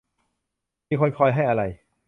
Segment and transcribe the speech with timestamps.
[0.89, 1.63] มีคนคอยให้อะไร